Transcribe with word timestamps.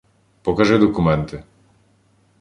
Покажи 0.43 0.79
документи! 0.79 1.43